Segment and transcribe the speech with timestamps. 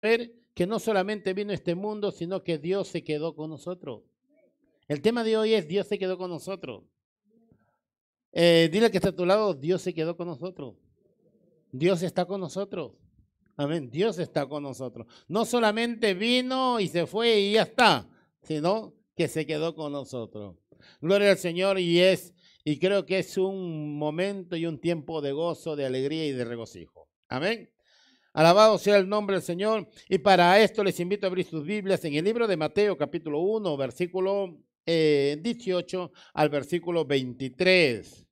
[0.00, 4.02] ver que no solamente vino este mundo, sino que Dios se quedó con nosotros.
[4.88, 6.84] El tema de hoy es Dios se quedó con nosotros.
[8.32, 10.76] Eh, dile que está a tu lado, Dios se quedó con nosotros.
[11.70, 12.92] Dios está con nosotros.
[13.56, 13.90] Amén.
[13.90, 15.06] Dios está con nosotros.
[15.26, 18.08] No solamente vino y se fue y ya está,
[18.42, 20.56] sino que se quedó con nosotros.
[21.00, 22.32] Gloria al Señor y es,
[22.64, 26.44] y creo que es un momento y un tiempo de gozo, de alegría y de
[26.44, 27.08] regocijo.
[27.28, 27.68] Amén.
[28.38, 29.88] Alabado sea el nombre del Señor.
[30.08, 33.40] Y para esto les invito a abrir sus Biblias en el libro de Mateo capítulo
[33.40, 38.28] 1, versículo 18 eh, al versículo 23.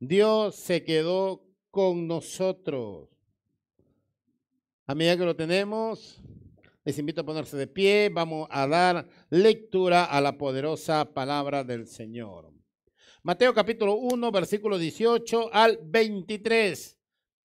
[0.00, 3.08] Dios se quedó con nosotros.
[4.86, 6.20] A medida que lo tenemos,
[6.84, 8.10] les invito a ponerse de pie.
[8.12, 12.52] Vamos a dar lectura a la poderosa palabra del Señor.
[13.22, 16.93] Mateo capítulo 1, versículo 18 al 23.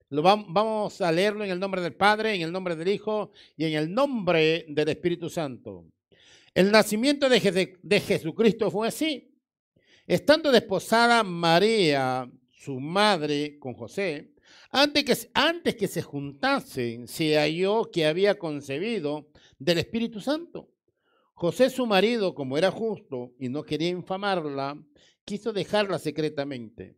[0.09, 3.65] Lo vamos a leerlo en el nombre del Padre, en el nombre del Hijo y
[3.65, 5.85] en el nombre del Espíritu Santo.
[6.53, 9.31] El nacimiento de, de Jesucristo fue así.
[10.07, 14.33] Estando desposada María, su madre, con José,
[14.71, 20.69] antes que, antes que se juntasen, se halló que había concebido del Espíritu Santo.
[21.33, 24.83] José, su marido, como era justo y no quería infamarla,
[25.23, 26.97] quiso dejarla secretamente.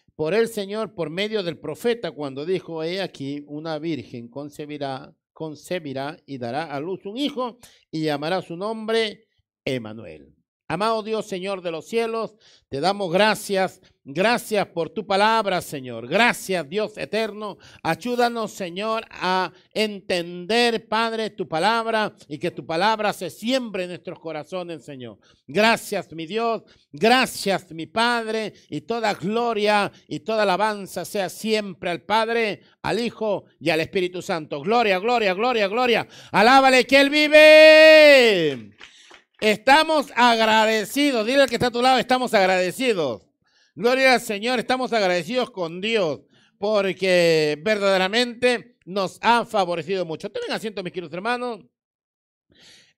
[0.21, 6.15] por el Señor por medio del profeta cuando dijo, he aquí una virgen concebirá, concebirá
[6.27, 7.57] y dará a luz un hijo
[7.89, 9.25] y llamará su nombre
[9.65, 10.35] Emanuel.
[10.71, 12.33] Amado Dios, Señor de los cielos,
[12.69, 13.81] te damos gracias.
[14.05, 16.07] Gracias por tu palabra, Señor.
[16.07, 17.57] Gracias, Dios eterno.
[17.83, 24.17] Ayúdanos, Señor, a entender, Padre, tu palabra y que tu palabra se siembre en nuestros
[24.17, 25.19] corazones, Señor.
[25.45, 26.63] Gracias, mi Dios.
[26.93, 28.53] Gracias, mi Padre.
[28.69, 34.21] Y toda gloria y toda alabanza sea siempre al Padre, al Hijo y al Espíritu
[34.21, 34.61] Santo.
[34.61, 36.07] Gloria, gloria, gloria, gloria.
[36.31, 38.71] Alábale que Él vive.
[39.41, 41.25] Estamos agradecidos.
[41.25, 43.23] Dile al que está a tu lado, estamos agradecidos.
[43.73, 46.21] Gloria al Señor, estamos agradecidos con Dios
[46.59, 50.29] porque verdaderamente nos ha favorecido mucho.
[50.29, 51.61] Tomen asiento, mis queridos hermanos.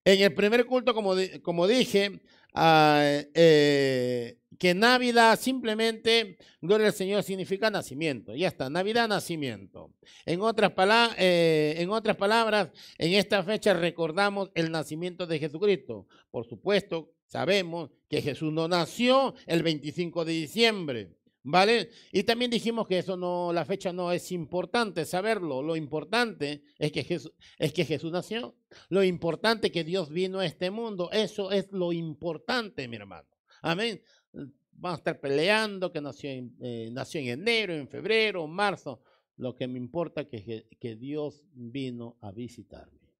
[0.03, 2.19] En el primer culto, como, como dije,
[2.55, 8.35] eh, que Navidad simplemente, gloria al Señor, significa nacimiento.
[8.35, 9.91] Ya está, Navidad, nacimiento.
[10.25, 10.71] En otras,
[11.17, 16.07] eh, en otras palabras, en esta fecha recordamos el nacimiento de Jesucristo.
[16.31, 21.09] Por supuesto, sabemos que Jesús no nació el 25 de diciembre.
[21.45, 21.89] ¿Vale?
[22.13, 25.61] Y también dijimos que eso no, la fecha no es importante saberlo.
[25.61, 28.55] Lo importante es que Jesús, es que Jesús nació.
[28.87, 31.09] Lo importante es que Dios vino a este mundo.
[31.11, 33.27] Eso es lo importante, mi hermano.
[33.61, 34.01] Amén.
[34.31, 39.01] Vamos a estar peleando que nació en, eh, nació en enero, en febrero, marzo.
[39.35, 43.13] Lo que me importa es que, que Dios vino a visitarme.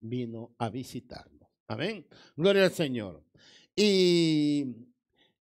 [0.00, 1.48] Vino a visitarnos.
[1.66, 2.06] Amén.
[2.36, 3.24] Gloria al Señor.
[3.74, 4.87] Y,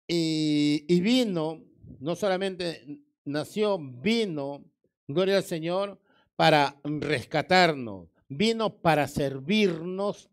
[0.06, 1.62] y, vino,
[2.00, 4.64] no solamente nació, vino,
[5.08, 5.98] gloria al Señor,
[6.36, 8.08] para rescatarnos.
[8.28, 10.30] Vino para servirnos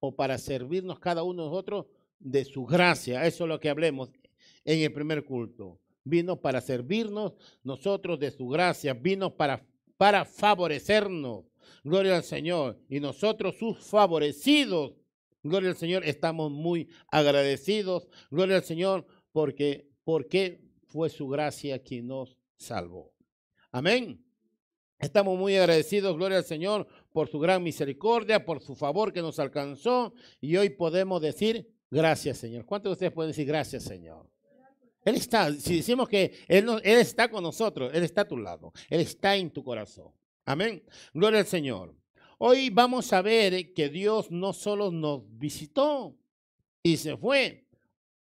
[0.00, 1.86] o para servirnos cada uno de nosotros
[2.18, 3.26] de su gracia.
[3.26, 4.10] Eso es lo que hablemos
[4.64, 5.78] en el primer culto.
[6.04, 7.34] Vino para servirnos
[7.64, 8.94] nosotros de su gracia.
[8.94, 11.44] Vino para, para favorecernos.
[11.82, 12.78] Gloria al Señor.
[12.88, 14.92] Y nosotros sus favorecidos.
[15.48, 16.04] Gloria al Señor.
[16.04, 18.08] Estamos muy agradecidos.
[18.30, 23.12] Gloria al Señor porque, porque fue su gracia quien nos salvó.
[23.70, 24.22] Amén.
[24.98, 29.38] Estamos muy agradecidos, gloria al Señor, por su gran misericordia, por su favor que nos
[29.38, 30.14] alcanzó.
[30.40, 32.64] Y hoy podemos decir, Gracias, Señor.
[32.64, 34.28] ¿Cuántos de ustedes pueden decir gracias, Señor?
[35.04, 38.36] Él está, si decimos que él, no, él está con nosotros, Él está a tu
[38.36, 40.12] lado, Él está en tu corazón.
[40.44, 40.82] Amén.
[41.14, 41.94] Gloria al Señor.
[42.38, 46.16] Hoy vamos a ver que Dios no solo nos visitó
[46.82, 47.66] y se fue.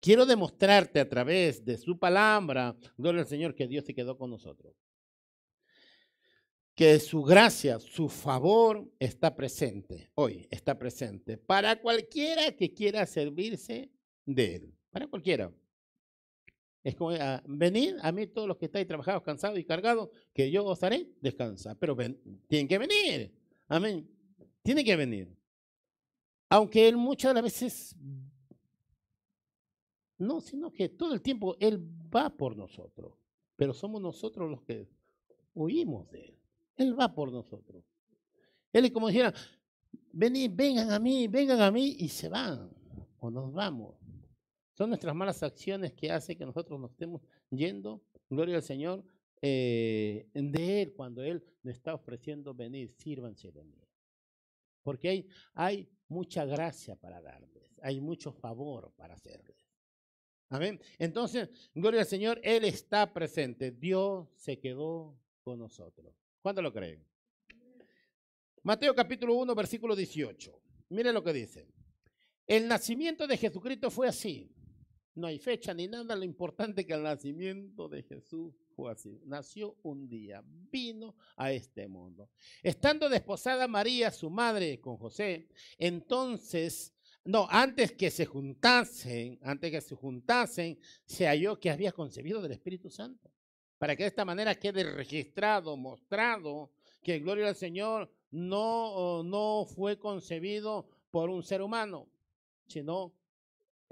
[0.01, 4.31] Quiero demostrarte a través de su palabra, gloria al Señor, que Dios se quedó con
[4.31, 4.75] nosotros
[6.75, 13.91] que su gracia, su favor está presente hoy, está presente para cualquiera que quiera servirse
[14.25, 15.53] de él, para cualquiera.
[16.83, 20.51] Es como, ah, venid a mí todos los que estáis trabajados, cansados y cargados, que
[20.51, 21.77] yo os haré descansar.
[21.79, 22.19] Pero ven,
[22.49, 23.33] tienen que venir.
[23.73, 24.07] Amén.
[24.63, 25.35] Tienen que venir.
[26.51, 27.97] aunque Él muchas de las veces,
[30.19, 31.83] no, sino que todo el tiempo Él
[32.15, 33.15] va por nosotros,
[33.57, 34.91] pero somos nosotros los que
[35.55, 36.39] huimos de Él.
[36.77, 37.83] Él va por nosotros.
[38.75, 39.33] Él es como dijera,
[40.13, 42.71] venid, vengan a mí, vengan a mí y se van
[43.21, 43.97] o nos vamos.
[44.75, 49.03] Son nuestras malas acciones que hacen que nosotros nos estemos yendo, gloria al Señor,
[49.43, 53.83] eh, de Él cuando Él nos está ofreciendo venir, sírvanse de mí.
[54.83, 59.57] Porque hay, hay mucha gracia para darles, hay mucho favor para hacerles.
[60.49, 60.81] Amén.
[60.99, 63.71] Entonces, gloria al Señor, Él está presente.
[63.73, 66.15] Dios se quedó con nosotros.
[66.41, 67.05] ¿Cuándo lo creen?
[68.63, 70.63] Mateo capítulo 1, versículo 18.
[70.91, 71.69] Mire lo que dice.
[72.47, 74.55] El nacimiento de Jesucristo fue así.
[75.15, 79.21] No hay fecha ni nada, lo importante que el nacimiento de Jesús fue así.
[79.27, 82.31] Nació un día, vino a este mundo.
[82.63, 86.95] Estando desposada María, su madre, con José, entonces,
[87.25, 92.53] no, antes que se juntasen, antes que se juntasen, se halló que había concebido del
[92.53, 93.31] Espíritu Santo.
[93.77, 96.71] Para que de esta manera quede registrado, mostrado,
[97.03, 102.09] que gloria al Señor no, no fue concebido por un ser humano,
[102.67, 103.13] sino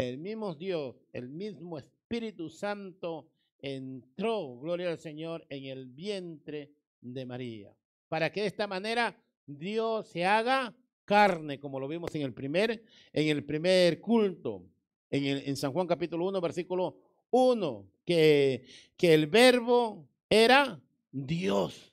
[0.00, 3.28] el mismo Dios, el mismo Espíritu Santo
[3.60, 6.70] entró, gloria al Señor, en el vientre
[7.00, 7.74] de María.
[8.08, 9.14] Para que de esta manera
[9.46, 10.74] Dios se haga
[11.04, 12.82] carne, como lo vimos en el primer,
[13.12, 14.64] en el primer culto,
[15.10, 16.96] en, en San Juan capítulo 1, versículo
[17.30, 18.64] 1, que,
[18.96, 20.80] que el verbo era
[21.12, 21.92] Dios.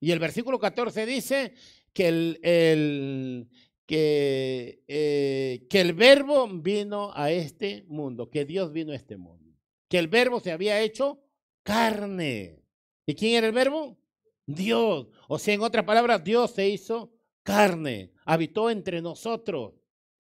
[0.00, 1.52] Y el versículo 14 dice
[1.92, 3.48] que el, el,
[3.90, 9.52] que, eh, que el verbo vino a este mundo, que Dios vino a este mundo,
[9.88, 11.20] que el verbo se había hecho
[11.64, 12.62] carne.
[13.04, 13.98] ¿Y quién era el verbo?
[14.46, 15.08] Dios.
[15.26, 19.72] O sea, en otras palabras, Dios se hizo carne, habitó entre nosotros.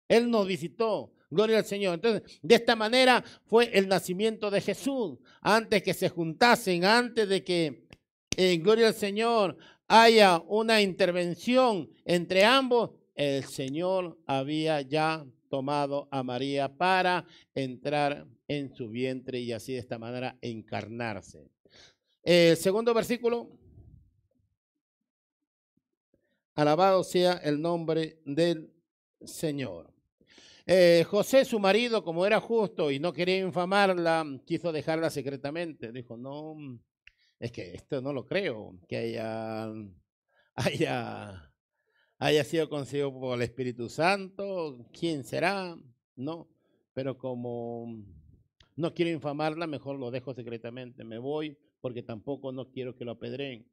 [0.07, 1.13] Él nos visitó.
[1.29, 1.93] Gloria al Señor.
[1.93, 5.19] Entonces, de esta manera fue el nacimiento de Jesús.
[5.41, 7.87] Antes que se juntasen, antes de que,
[8.35, 9.57] en gloria al Señor,
[9.87, 18.73] haya una intervención entre ambos, el Señor había ya tomado a María para entrar en
[18.73, 21.47] su vientre y así de esta manera encarnarse.
[22.23, 23.49] El segundo versículo.
[26.55, 28.71] Alabado sea el nombre del
[29.21, 29.91] Señor.
[30.65, 35.91] Eh, José, su marido, como era justo y no quería infamarla, quiso dejarla secretamente.
[35.91, 36.55] Dijo, no,
[37.39, 39.67] es que esto no lo creo, que haya
[42.19, 45.77] haya sido concebido por el Espíritu Santo, quién será,
[46.15, 46.49] no,
[46.93, 48.03] pero como
[48.75, 53.11] no quiero infamarla, mejor lo dejo secretamente, me voy porque tampoco no quiero que lo
[53.11, 53.67] apedreen,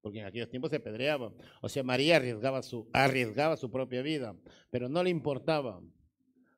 [0.00, 1.32] porque en aquellos tiempos se apedreaba.
[1.62, 4.36] O sea, María arriesgaba su, arriesgaba su propia vida,
[4.70, 5.80] pero no le importaba.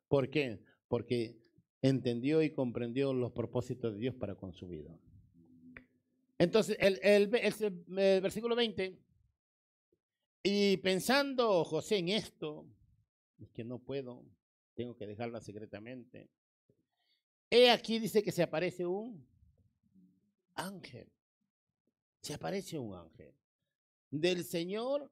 [0.08, 0.60] ¿Por qué?
[0.88, 1.36] Porque
[1.82, 4.96] entendió y comprendió los propósitos de Dios para con su vida.
[6.38, 7.28] Entonces, el
[8.22, 8.98] versículo 20
[10.42, 12.66] y pensando José en esto,
[13.40, 14.24] es que no puedo,
[14.74, 16.28] tengo que dejarla secretamente.
[17.50, 19.26] He aquí dice que se aparece un
[20.54, 21.08] ángel.
[22.22, 23.34] Se aparece un ángel.
[24.10, 25.10] Del Señor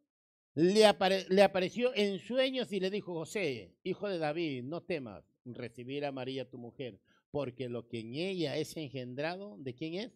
[0.55, 0.87] le,
[1.29, 6.13] le, apareció en sueños y le dijo, José, hijo de David, no temas recibir a
[6.13, 6.99] María tu mujer,
[7.31, 10.13] porque lo que en ella es engendrado, ¿de quién es?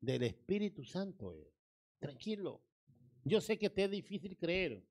[0.00, 1.48] Del Espíritu Santo es.
[1.98, 2.60] Tranquilo.
[3.26, 4.84] Yo sé que te es difícil creer,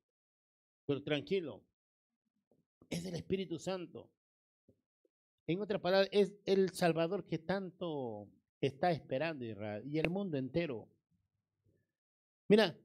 [0.85, 1.63] pero tranquilo.
[2.89, 4.11] Es del Espíritu Santo.
[5.47, 8.27] En otras palabras, es el Salvador que tanto
[8.59, 10.89] está esperando Israel y el mundo entero.
[12.49, 12.77] Mira,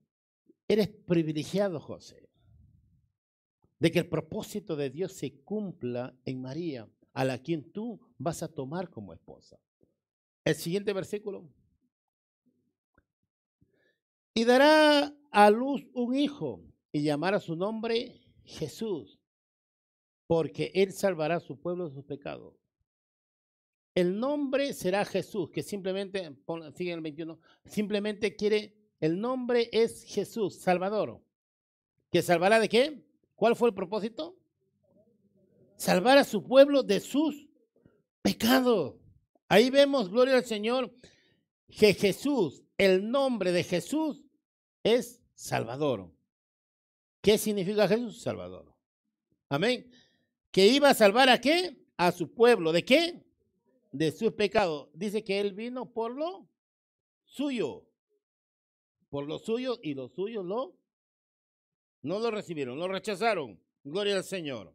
[0.68, 2.30] eres privilegiado, José,
[3.80, 8.44] de que el propósito de Dios se cumpla en María, a la quien tú vas
[8.44, 9.58] a tomar como esposa.
[10.44, 11.50] El siguiente versículo.
[14.40, 19.20] Y dará a luz un hijo y llamará su nombre Jesús,
[20.26, 22.54] porque él salvará a su pueblo de sus pecados.
[23.94, 26.34] El nombre será Jesús, que simplemente,
[26.74, 31.22] sigue el 21, simplemente quiere, el nombre es Jesús, Salvador.
[32.10, 33.04] ¿Que salvará de qué?
[33.34, 34.38] ¿Cuál fue el propósito?
[35.76, 37.46] Salvar a su pueblo de sus
[38.22, 38.94] pecados.
[39.50, 40.94] Ahí vemos, gloria al Señor,
[41.68, 44.24] que Jesús, el nombre de Jesús
[44.82, 46.10] es Salvador.
[47.20, 48.20] ¿Qué significa Jesús?
[48.20, 48.72] Salvador.
[49.48, 49.90] Amén.
[50.50, 51.76] Que iba a salvar a qué?
[51.96, 52.72] A su pueblo.
[52.72, 53.22] ¿De qué?
[53.92, 54.88] De sus pecados.
[54.94, 56.48] Dice que él vino por lo
[57.24, 57.86] suyo.
[59.10, 60.80] Por lo suyo y los suyos lo
[62.02, 63.60] no lo recibieron, lo rechazaron.
[63.84, 64.74] Gloria al Señor.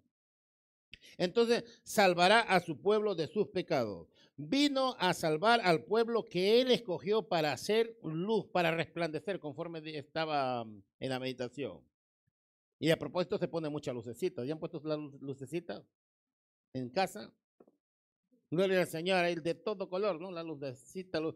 [1.18, 4.08] Entonces salvará a su pueblo de sus pecados.
[4.38, 10.66] Vino a salvar al pueblo que él escogió para hacer luz, para resplandecer, conforme estaba
[10.66, 11.82] mm, en la meditación.
[12.80, 14.44] Y a propósito se pone mucha lucecita.
[14.44, 15.84] ¿Ya han puesto la lucecita
[16.74, 17.32] en casa?
[18.52, 20.32] Gloria al Señor, hay de todo color, ¿no?
[20.32, 21.20] La lucecita.
[21.20, 21.36] Luz.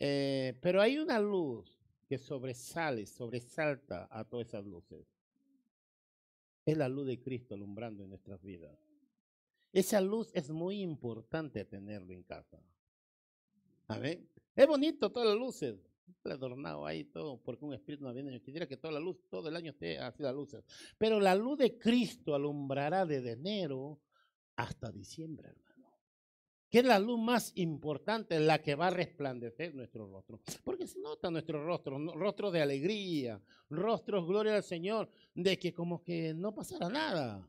[0.00, 1.72] Eh, pero hay una luz
[2.08, 5.06] que sobresale, sobresalta a todas esas luces.
[6.64, 8.87] Es la luz de Cristo alumbrando en nuestras vidas.
[9.72, 12.58] Esa luz es muy importante tenerlo en casa.
[14.00, 15.76] ver, Es bonito todas las luces.
[16.24, 18.40] Adornado ahí todo, porque un espíritu navideño.
[18.40, 20.56] Quisiera que toda la luz, todo el año esté así la luz.
[20.96, 24.00] Pero la luz de Cristo alumbrará desde enero
[24.56, 25.78] hasta diciembre, hermano
[26.70, 30.40] que es la luz más importante, la que va a resplandecer nuestro rostro.
[30.64, 36.02] Porque se nota nuestro rostro, rostro de alegría, rostros, gloria al Señor, de que como
[36.02, 37.48] que no pasará nada.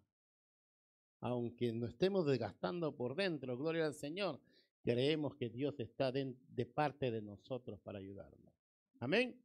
[1.21, 4.39] Aunque no estemos desgastando por dentro, gloria al Señor,
[4.83, 6.35] creemos que Dios está de,
[6.73, 8.53] parte de nosotros para ayudarnos.
[8.99, 9.35] Amén.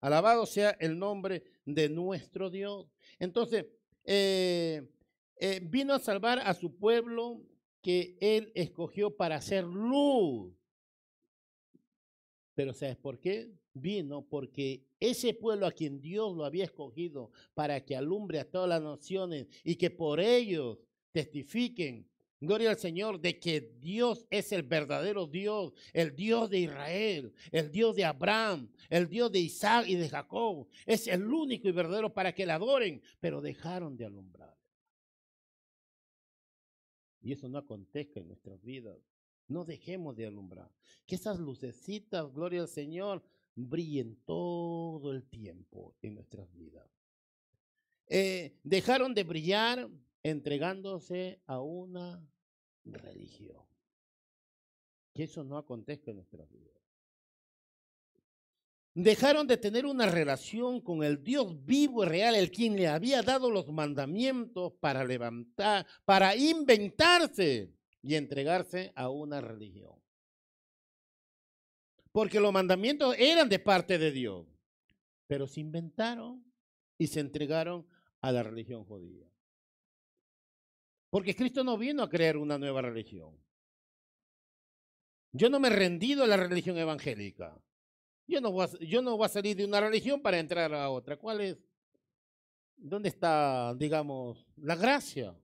[0.00, 2.86] Alabado sea el nombre de nuestro Dios.
[3.18, 3.66] Entonces,
[4.04, 4.86] eh,
[5.38, 7.42] eh, vino a salvar a su pueblo
[7.80, 10.52] que Él escogió para hacer luz.
[12.54, 13.50] Pero ¿sabes por qué?
[13.74, 18.68] Vino porque ese pueblo a quien Dios lo había escogido para que alumbre a todas
[18.68, 20.78] las naciones y que por ellos
[21.16, 22.06] testifiquen,
[22.38, 27.72] gloria al Señor, de que Dios es el verdadero Dios, el Dios de Israel, el
[27.72, 30.68] Dios de Abraham, el Dios de Isaac y de Jacob.
[30.84, 34.54] Es el único y verdadero para que le adoren, pero dejaron de alumbrar.
[37.22, 38.98] Y eso no acontezca en nuestras vidas.
[39.48, 40.70] No dejemos de alumbrar.
[41.06, 46.86] Que esas lucecitas, gloria al Señor, brillen todo el tiempo en nuestras vidas.
[48.06, 49.88] Eh, dejaron de brillar
[50.30, 52.20] entregándose a una
[52.84, 53.64] religión.
[55.14, 56.74] Que eso no acontezca en nuestras vidas.
[58.92, 63.22] Dejaron de tener una relación con el Dios vivo y real, el quien le había
[63.22, 69.94] dado los mandamientos para levantar, para inventarse y entregarse a una religión.
[72.10, 74.46] Porque los mandamientos eran de parte de Dios,
[75.26, 76.42] pero se inventaron
[76.98, 77.86] y se entregaron
[78.22, 79.30] a la religión judía.
[81.10, 83.36] Porque Cristo no vino a crear una nueva religión.
[85.32, 87.60] Yo no me he rendido a la religión evangélica.
[88.26, 91.16] Yo no, voy a, yo no a salir de una religión para entrar a otra.
[91.16, 91.58] ¿Cuál es?
[92.76, 95.38] ¿Dónde está, digamos, la gracia?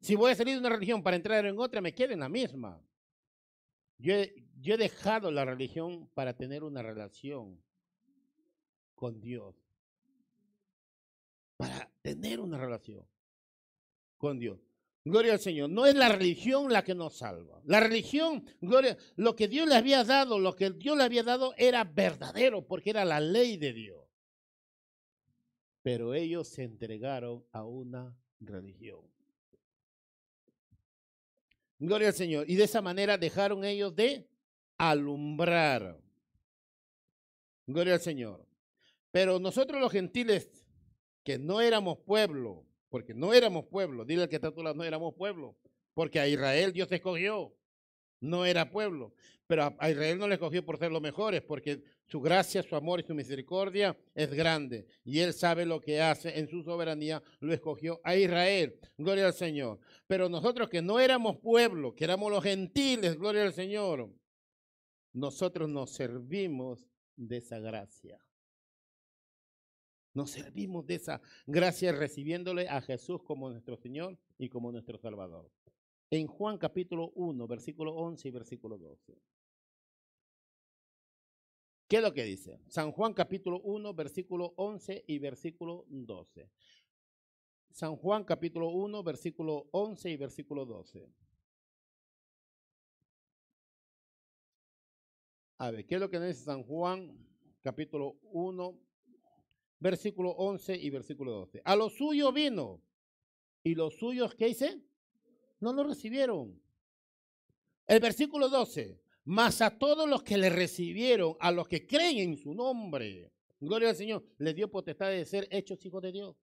[0.00, 2.28] Si voy a salir de una religión para entrar en otra, me quedo en la
[2.28, 2.80] misma.
[3.98, 4.14] Yo
[4.58, 7.62] yo he dejado la religión para tener una relación
[8.94, 9.54] con Dios.
[11.56, 13.06] Para tener una relación
[14.16, 14.58] con Dios.
[15.04, 15.70] Gloria al Señor.
[15.70, 17.60] No es la religión la que nos salva.
[17.64, 21.54] La religión, gloria, lo que Dios le había dado, lo que Dios le había dado
[21.56, 24.04] era verdadero porque era la ley de Dios.
[25.82, 29.00] Pero ellos se entregaron a una religión.
[31.78, 32.50] Gloria al Señor.
[32.50, 34.28] Y de esa manera dejaron ellos de
[34.76, 36.00] alumbrar.
[37.66, 38.44] Gloria al Señor.
[39.12, 40.66] Pero nosotros los gentiles,
[41.22, 44.04] que no éramos pueblo, porque no éramos pueblo.
[44.04, 45.56] Dile al que está a tu lado, no éramos pueblo.
[45.94, 47.54] Porque a Israel Dios escogió.
[48.20, 49.14] No era pueblo.
[49.46, 53.00] Pero a Israel no le escogió por ser los mejores, porque su gracia, su amor
[53.00, 54.86] y su misericordia es grande.
[55.04, 57.22] Y él sabe lo que hace en su soberanía.
[57.40, 58.78] Lo escogió a Israel.
[58.98, 59.78] Gloria al Señor.
[60.06, 64.10] Pero nosotros que no éramos pueblo, que éramos los gentiles, gloria al Señor,
[65.12, 68.18] nosotros nos servimos de esa gracia.
[70.16, 75.52] Nos servimos de esa gracia recibiéndole a Jesús como nuestro Señor y como nuestro Salvador.
[76.08, 79.20] En Juan capítulo 1, versículo 11 y versículo 12.
[81.86, 82.58] ¿Qué es lo que dice?
[82.66, 86.50] San Juan capítulo 1, versículo 11 y versículo 12.
[87.72, 91.12] San Juan capítulo 1, versículo 11 y versículo 12.
[95.58, 97.14] A ver, ¿qué es lo que dice San Juan
[97.60, 98.85] capítulo 1,
[99.78, 101.62] versículo 11 y versículo 12.
[101.64, 102.82] A los suyos vino.
[103.62, 104.80] ¿Y los suyos qué dice?
[105.60, 106.60] No lo recibieron.
[107.86, 109.00] El versículo 12.
[109.24, 113.88] Mas a todos los que le recibieron, a los que creen en su nombre, gloria
[113.90, 116.36] al Señor, les dio potestad de ser hechos hijos de Dios.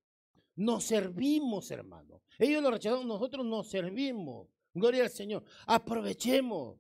[0.56, 2.22] Nos servimos, hermano.
[2.38, 4.50] Ellos lo rechazaron, nosotros nos servimos.
[4.74, 5.44] Gloria al Señor.
[5.66, 6.78] Aprovechemos.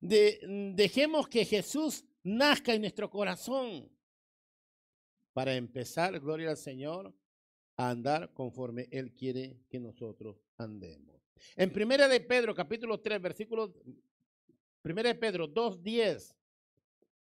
[0.00, 3.90] dejemos que Jesús nazca en nuestro corazón.
[5.32, 7.14] para empezar, gloria al Señor,
[7.76, 11.22] a andar conforme Él quiere que nosotros andemos.
[11.54, 13.72] En Primera de Pedro, capítulo 3, versículo,
[14.82, 16.36] Primera de Pedro 2, 10.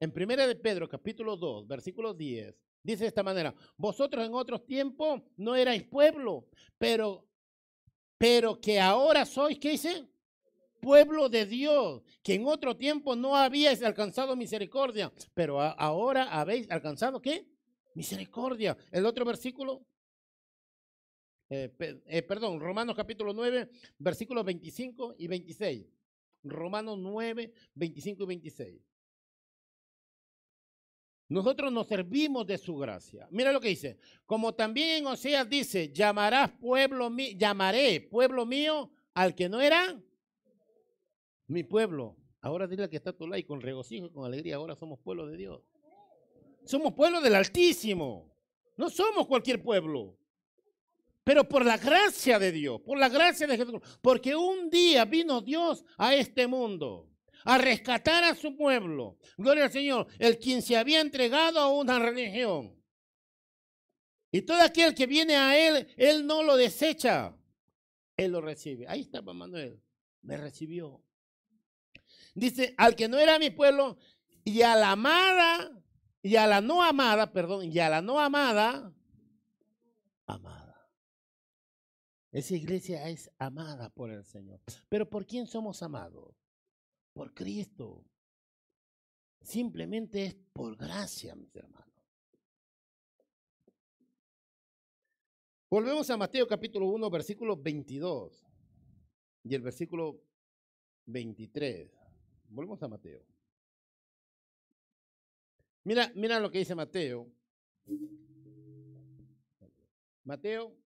[0.00, 4.64] En Primera de Pedro, capítulo 2, versículo 10, dice de esta manera, vosotros en otros
[4.64, 6.48] tiempos no erais pueblo,
[6.78, 7.26] pero,
[8.16, 10.06] pero que ahora sois, ¿qué dice?
[10.87, 17.21] Pueblo de Dios, que en otro tiempo no habíais alcanzado misericordia, pero ahora habéis alcanzado,
[17.21, 17.45] ¿qué?
[17.97, 18.76] Misericordia.
[18.93, 19.85] El otro versículo,
[21.50, 21.75] eh,
[22.07, 25.87] eh, perdón, Romanos capítulo 9, versículos 25 y 26.
[26.45, 28.81] Romanos 9, 25 y 26.
[31.31, 33.26] Nosotros nos servimos de su gracia.
[33.33, 33.99] Mira lo que dice.
[34.25, 40.00] Como también en Oseas dice, llamarás pueblo mío, llamaré pueblo mío al que no era
[41.46, 42.16] mi pueblo.
[42.40, 44.56] Ahora dile que está tu lado con regocijo y con alegría.
[44.56, 45.62] Ahora somos pueblo de Dios.
[46.64, 48.32] Somos pueblo del Altísimo.
[48.76, 50.18] No somos cualquier pueblo.
[51.24, 55.40] Pero por la gracia de Dios, por la gracia de Jesús, porque un día vino
[55.40, 57.10] Dios a este mundo
[57.44, 59.18] a rescatar a su pueblo.
[59.36, 62.76] Gloria al Señor, el quien se había entregado a una religión.
[64.30, 67.36] Y todo aquel que viene a Él, Él no lo desecha,
[68.16, 68.86] Él lo recibe.
[68.88, 69.80] Ahí está Manuel,
[70.22, 71.02] me recibió.
[72.37, 73.97] Dice, al que no era mi pueblo,
[74.45, 75.83] y a la amada,
[76.21, 78.95] y a la no amada, perdón, y a la no amada,
[80.26, 80.87] amada.
[82.31, 84.61] Esa iglesia es amada por el Señor.
[84.90, 86.37] Pero ¿por quién somos amados?
[87.14, 88.05] Por Cristo.
[89.40, 91.87] Simplemente es por gracia, mis hermanos.
[95.71, 98.45] Volvemos a Mateo capítulo 1, versículo 22
[99.43, 100.21] y el versículo
[101.07, 101.95] 23.
[102.48, 103.22] Volvemos a Mateo.
[105.84, 107.30] Mira, mira lo que dice Mateo.
[110.24, 110.76] Mateo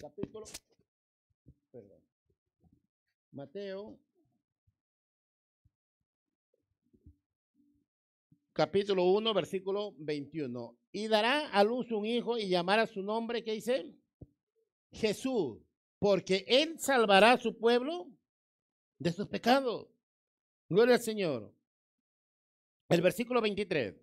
[0.00, 0.46] capítulo,
[1.70, 2.00] perdón,
[3.32, 3.98] Mateo,
[8.52, 10.76] capítulo 1, versículo 21.
[10.92, 13.94] Y dará a luz un hijo y llamará su nombre, ¿qué dice?
[14.92, 15.58] Jesús,
[15.98, 18.08] porque él salvará a su pueblo
[19.00, 19.88] de sus pecados.
[20.68, 21.52] Gloria al Señor.
[22.88, 23.94] El versículo 23.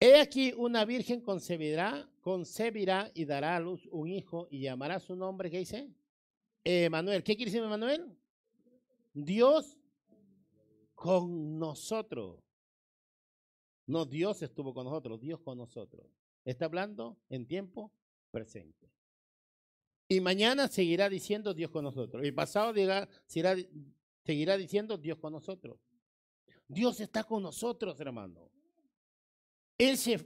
[0.00, 5.14] He aquí una virgen concebirá, concebirá y dará a luz un hijo y llamará su
[5.14, 5.92] nombre, ¿qué dice?
[6.64, 7.22] Emanuel.
[7.22, 8.16] ¿Qué quiere decir Emanuel?
[9.12, 9.76] Dios
[10.94, 12.40] con nosotros.
[13.86, 16.06] No Dios estuvo con nosotros, Dios con nosotros.
[16.44, 17.92] Está hablando en tiempo
[18.30, 18.90] presente.
[20.12, 22.22] Y mañana seguirá diciendo Dios con nosotros.
[22.22, 23.08] Y pasado seguirá,
[24.26, 25.78] seguirá diciendo Dios con nosotros.
[26.68, 28.50] Dios está con nosotros, hermano.
[29.78, 30.20] Él, se,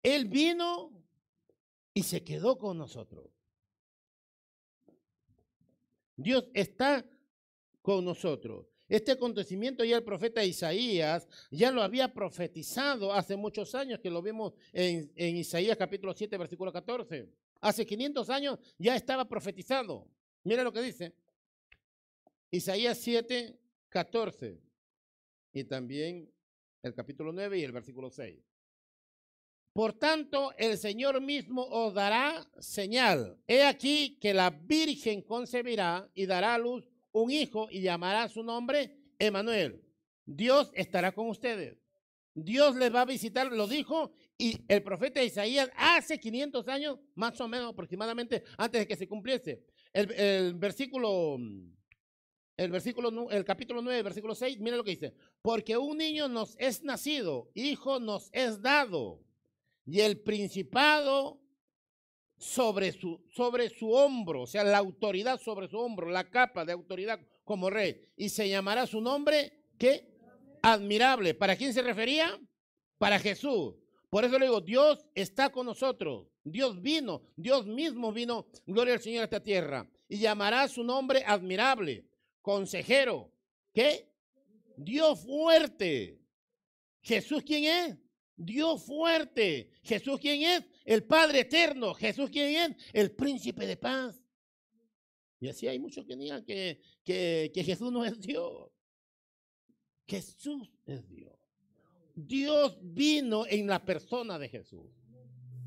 [0.00, 0.92] él vino
[1.92, 3.30] y se quedó con nosotros.
[6.14, 7.04] Dios está
[7.80, 8.68] con nosotros.
[8.88, 14.22] Este acontecimiento ya el profeta Isaías ya lo había profetizado hace muchos años, que lo
[14.22, 17.28] vimos en, en, Isaías capítulo 7, versículo 14.
[17.62, 20.08] Hace 500 años ya estaba profetizado.
[20.42, 21.14] Mira lo que dice.
[22.50, 23.56] Isaías 7,
[23.88, 24.60] 14.
[25.52, 26.28] Y también
[26.82, 28.36] el capítulo 9 y el versículo 6.
[29.72, 33.38] Por tanto, el Señor mismo os dará señal.
[33.46, 38.42] He aquí que la Virgen concebirá y dará a luz un hijo y llamará su
[38.42, 39.82] nombre Emanuel.
[40.26, 41.78] Dios estará con ustedes.
[42.34, 47.40] Dios les va a visitar, lo dijo, y el profeta Isaías hace 500 años, más
[47.40, 49.62] o menos aproximadamente, antes de que se cumpliese.
[49.92, 51.36] El, versículo,
[52.56, 55.14] el versículo, el capítulo 9, versículo 6, mira lo que dice.
[55.42, 59.22] Porque un niño nos es nacido, hijo nos es dado
[59.86, 61.40] y el principado
[62.36, 66.72] sobre su, sobre su hombro, o sea, la autoridad sobre su hombro, la capa de
[66.72, 68.08] autoridad como rey.
[68.16, 70.18] Y se llamará su nombre, ¿qué?
[70.62, 71.34] Admirable.
[71.34, 72.36] ¿Para quién se refería?
[72.98, 73.81] Para Jesús.
[74.12, 76.28] Por eso le digo, Dios está con nosotros.
[76.44, 79.90] Dios vino, Dios mismo vino, gloria al Señor a esta tierra.
[80.06, 82.04] Y llamará su nombre admirable,
[82.42, 83.32] consejero.
[83.72, 84.12] ¿Qué?
[84.76, 86.20] Dios fuerte.
[87.00, 87.96] Jesús, ¿quién es?
[88.36, 89.70] Dios fuerte.
[89.82, 90.66] Jesús, ¿quién es?
[90.84, 91.94] El Padre eterno.
[91.94, 92.76] Jesús, ¿quién es?
[92.92, 94.22] El príncipe de paz.
[95.40, 98.70] Y así hay muchos que digan que, que, que Jesús no es Dios.
[100.06, 101.41] Jesús es Dios.
[102.14, 104.86] Dios vino en la persona de Jesús.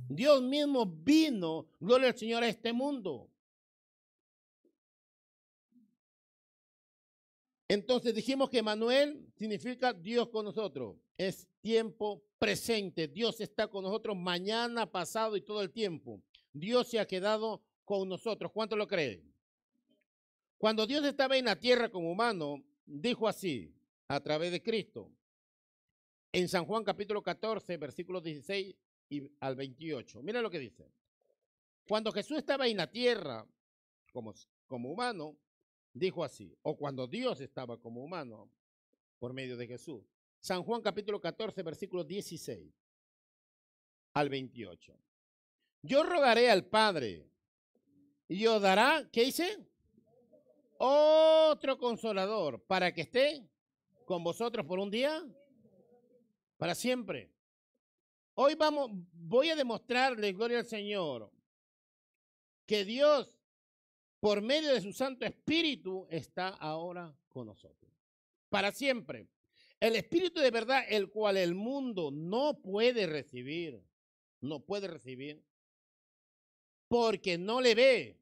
[0.08, 3.30] Dios mismo vino, gloria al Señor, a este mundo.
[7.68, 10.98] Entonces dijimos que Manuel significa Dios con nosotros.
[11.18, 13.08] Es tiempo presente.
[13.08, 16.22] Dios está con nosotros mañana, pasado y todo el tiempo.
[16.54, 18.52] Dios se ha quedado con nosotros.
[18.52, 19.34] ¿Cuánto lo creen?
[20.58, 23.74] Cuando Dios estaba en la tierra como humano, dijo así,
[24.08, 25.12] a través de Cristo,
[26.36, 28.76] en San Juan capítulo 14, versículos 16
[29.08, 30.22] y al 28.
[30.22, 30.92] Mira lo que dice.
[31.88, 33.48] Cuando Jesús estaba en la tierra
[34.12, 34.34] como,
[34.68, 35.38] como humano,
[35.94, 38.50] dijo así, o cuando Dios estaba como humano
[39.18, 40.04] por medio de Jesús.
[40.42, 42.70] San Juan capítulo 14, versículos 16
[44.16, 44.94] al 28.
[45.84, 47.30] Yo rogaré al Padre
[48.28, 49.58] y os dará, ¿qué dice?
[50.80, 53.48] Otro consolador para que esté
[54.04, 55.26] con vosotros por un día,
[56.66, 57.32] para siempre.
[58.34, 61.32] Hoy vamos, voy a demostrarle, gloria al Señor,
[62.66, 63.38] que Dios,
[64.20, 67.92] por medio de su Santo Espíritu, está ahora con nosotros.
[68.50, 69.28] Para siempre.
[69.80, 73.80] El Espíritu de verdad, el cual el mundo no puede recibir,
[74.42, 75.46] no puede recibir,
[76.88, 78.20] porque no le ve,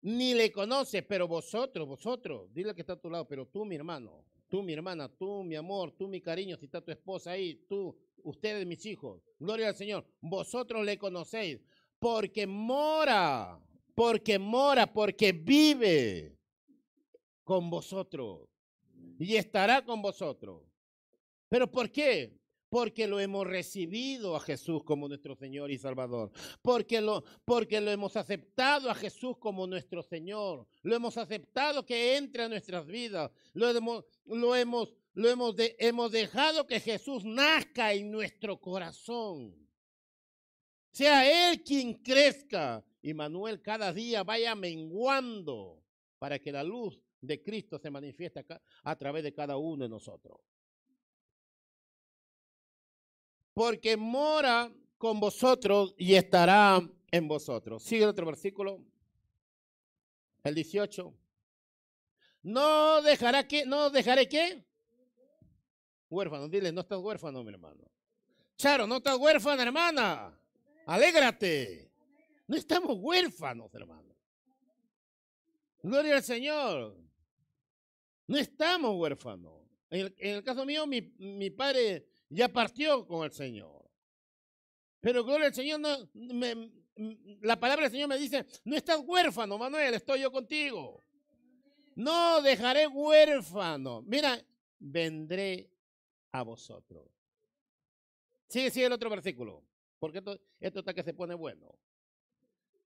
[0.00, 3.76] ni le conoce, pero vosotros, vosotros, dile que está a tu lado, pero tú, mi
[3.76, 7.56] hermano, tú, mi hermana, tú, mi amor, tú, mi cariño, si está tu esposa ahí,
[7.68, 11.60] tú, ustedes, mis hijos, gloria al Señor, vosotros le conocéis,
[11.98, 13.60] porque mora,
[13.96, 16.38] porque mora, porque vive
[17.42, 18.48] con vosotros
[19.18, 20.62] y estará con vosotros.
[21.48, 22.38] ¿Pero por qué?
[22.74, 26.32] Porque lo hemos recibido a Jesús como nuestro Señor y Salvador.
[26.60, 30.66] Porque lo, porque lo hemos aceptado a Jesús como nuestro Señor.
[30.82, 33.30] Lo hemos aceptado que entre a nuestras vidas.
[33.52, 39.54] Lo hemos, lo hemos, lo hemos, hemos dejado que Jesús nazca en nuestro corazón.
[40.90, 45.80] Sea Él quien crezca y Manuel cada día vaya menguando
[46.18, 48.44] para que la luz de Cristo se manifieste
[48.82, 50.40] a través de cada uno de nosotros
[53.54, 57.82] porque mora con vosotros y estará en vosotros.
[57.82, 58.84] Sigue el otro versículo,
[60.42, 61.14] el 18.
[62.42, 64.64] No dejará que, no dejaré que.
[66.10, 67.90] Huérfano, dile, no estás huérfano, mi hermano.
[68.56, 70.38] Charo, no estás huérfana, hermana.
[70.86, 71.90] Alégrate.
[72.46, 74.14] No estamos huérfanos, hermano.
[75.82, 76.96] Gloria al Señor.
[78.26, 79.62] No estamos huérfanos.
[79.90, 83.88] En el, caso mío, mi, mi padre ya partió con el Señor.
[85.00, 85.96] Pero gloria al Señor, no,
[87.42, 91.02] la palabra del Señor me dice, no estás huérfano, Manuel, estoy yo contigo.
[91.94, 94.02] No dejaré huérfano.
[94.02, 94.42] Mira,
[94.78, 95.70] vendré
[96.32, 97.08] a vosotros.
[98.48, 99.64] Sigue, sigue el otro versículo,
[99.98, 101.74] porque esto, esto está que se pone bueno.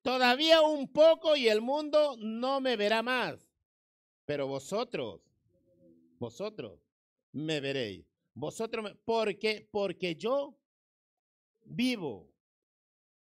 [0.03, 3.49] Todavía un poco y el mundo no me verá más,
[4.25, 5.21] pero vosotros,
[6.19, 6.81] vosotros
[7.33, 8.18] me veréis.
[8.39, 10.57] Vosotros, porque, porque yo
[11.65, 12.33] vivo.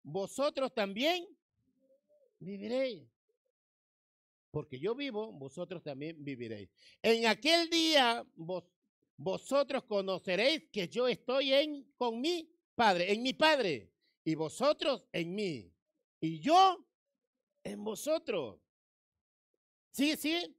[0.05, 1.27] Vosotros también
[2.39, 3.03] viviréis.
[4.53, 6.71] Porque yo vivo, vosotros también viviréis.
[7.03, 8.63] En aquel día vos,
[9.17, 13.93] vosotros conoceréis que yo estoy en con mi Padre, en mi Padre,
[14.25, 15.75] y vosotros en mí,
[16.21, 16.87] y yo
[17.65, 18.61] en vosotros.
[19.91, 20.57] ¿Sí, sí?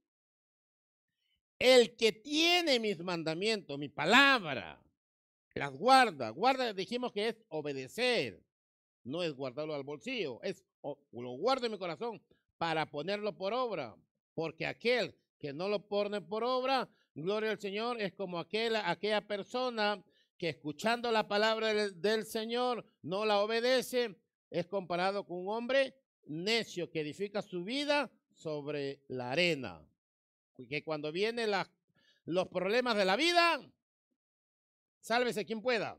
[1.61, 4.81] El que tiene mis mandamientos, mi palabra,
[5.53, 6.31] las guarda.
[6.31, 8.41] Guarda, dijimos que es obedecer.
[9.03, 12.19] No es guardarlo al bolsillo, es lo guardo en mi corazón
[12.57, 13.95] para ponerlo por obra.
[14.33, 19.21] Porque aquel que no lo pone por obra, gloria al Señor, es como aquella, aquella
[19.21, 20.03] persona
[20.39, 24.15] que escuchando la palabra del Señor no la obedece,
[24.49, 25.93] es comparado con un hombre
[26.25, 29.85] necio que edifica su vida sobre la arena
[30.67, 31.51] que cuando vienen
[32.25, 33.61] los problemas de la vida,
[34.99, 35.97] sálvese quien pueda.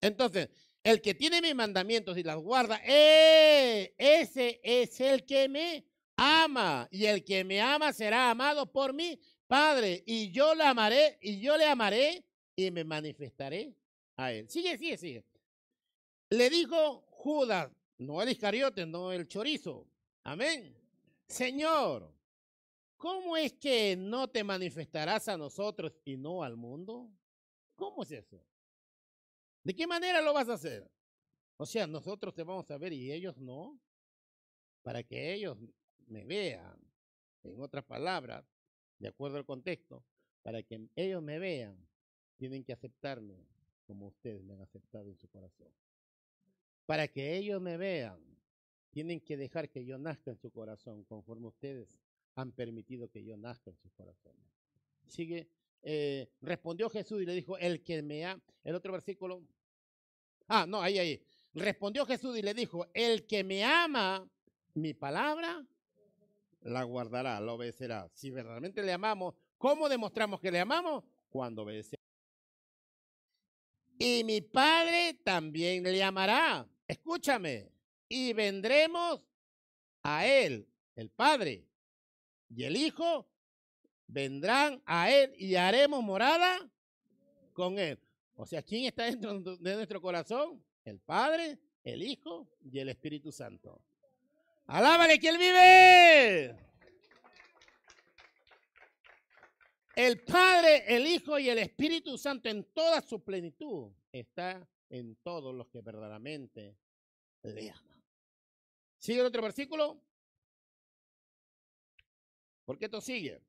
[0.00, 0.50] Entonces,
[0.82, 3.94] el que tiene mis mandamientos y las guarda, ¡eh!
[3.98, 5.84] ese es el que me
[6.16, 6.88] ama.
[6.90, 10.02] Y el que me ama será amado por mi Padre.
[10.06, 13.74] Y yo le amaré, y yo le amaré y me manifestaré
[14.16, 14.48] a él.
[14.48, 15.24] Sigue, sigue, sigue.
[16.30, 19.86] Le dijo Judas, no el Iscariote, no el chorizo.
[20.24, 20.76] Amén.
[21.26, 22.12] Señor,
[22.96, 27.10] ¿Cómo es que no te manifestarás a nosotros y no al mundo?
[27.74, 28.42] ¿Cómo es eso?
[29.62, 30.90] ¿De qué manera lo vas a hacer?
[31.58, 33.78] O sea, nosotros te vamos a ver y ellos no,
[34.82, 35.58] para que ellos
[36.06, 36.76] me vean.
[37.42, 38.44] En otras palabras,
[38.98, 40.04] de acuerdo al contexto,
[40.42, 41.76] para que ellos me vean,
[42.36, 43.46] tienen que aceptarme
[43.86, 45.72] como ustedes me han aceptado en su corazón.
[46.86, 48.20] Para que ellos me vean,
[48.90, 52.00] tienen que dejar que yo nazca en su corazón conforme ustedes
[52.36, 54.44] han permitido que yo nazca en sus corazones.
[55.06, 55.48] Sigue,
[55.82, 59.42] eh, respondió Jesús y le dijo, el que me ha, el otro versículo,
[60.48, 61.22] ah, no, ahí, ahí,
[61.54, 64.28] respondió Jesús y le dijo, el que me ama,
[64.74, 65.66] mi palabra,
[66.62, 68.08] la guardará, la obedecerá.
[68.12, 71.04] Si verdaderamente le amamos, ¿cómo demostramos que le amamos?
[71.30, 72.04] Cuando obedecemos.
[73.98, 76.68] Y mi Padre también le amará.
[76.86, 77.70] Escúchame.
[78.08, 79.22] Y vendremos
[80.02, 81.65] a Él, el Padre,
[82.48, 83.28] y el Hijo,
[84.06, 86.70] vendrán a Él y haremos morada
[87.52, 87.98] con Él.
[88.34, 90.62] O sea, ¿quién está dentro de nuestro corazón?
[90.84, 93.80] El Padre, el Hijo y el Espíritu Santo.
[94.66, 96.66] Alábale que Él vive.
[99.94, 105.54] El Padre, el Hijo y el Espíritu Santo en toda su plenitud está en todos
[105.54, 106.76] los que verdaderamente
[107.42, 108.04] le aman.
[108.98, 110.05] ¿Sigue el otro versículo?
[112.66, 113.40] ¿Por qué esto sigue?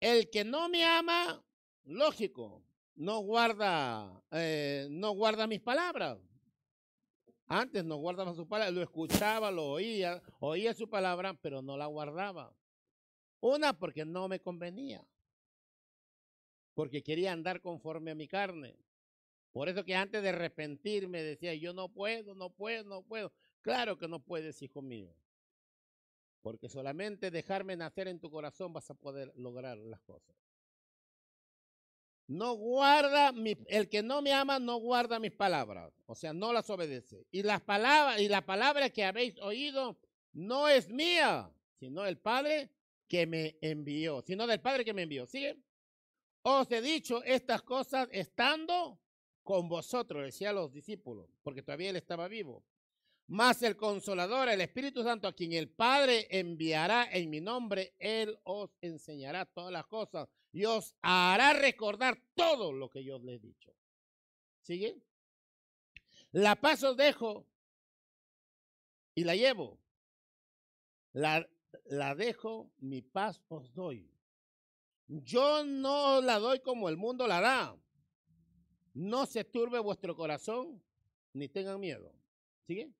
[0.00, 1.44] El que no me ama,
[1.84, 6.18] lógico, no guarda, eh, no guarda mis palabras.
[7.46, 11.84] Antes no guardaba su palabra, lo escuchaba, lo oía, oía su palabra, pero no la
[11.84, 12.56] guardaba.
[13.40, 15.06] Una, porque no me convenía
[16.80, 18.74] porque quería andar conforme a mi carne.
[19.52, 23.32] Por eso que antes de arrepentirme decía, yo no puedo, no puedo, no puedo.
[23.60, 25.14] Claro que no puedes, hijo mío.
[26.42, 30.34] Porque solamente dejarme nacer en tu corazón vas a poder lograr las cosas.
[32.26, 36.52] No guarda, mi, el que no me ama no guarda mis palabras, o sea, no
[36.52, 37.26] las obedece.
[37.32, 39.98] Y las palabras y la palabra que habéis oído
[40.32, 42.70] no es mía, sino del Padre
[43.08, 45.26] que me envió, sino del Padre que me envió.
[45.26, 45.60] ¿Sigue?
[46.42, 49.00] Os he dicho estas cosas estando
[49.42, 52.64] con vosotros, decía los discípulos, porque todavía él estaba vivo.
[53.30, 58.36] Mas el consolador, el Espíritu Santo, a quien el Padre enviará en mi nombre, él
[58.42, 63.38] os enseñará todas las cosas y os hará recordar todo lo que yo le he
[63.38, 63.72] dicho.
[64.62, 65.00] ¿Sigue?
[66.32, 67.46] La paz os dejo
[69.14, 69.78] y la llevo.
[71.12, 71.48] La,
[71.84, 74.10] la dejo, mi paz os doy.
[75.06, 77.76] Yo no la doy como el mundo la da.
[78.92, 80.82] No se turbe vuestro corazón,
[81.32, 82.12] ni tengan miedo.
[82.66, 82.92] ¿Sigue?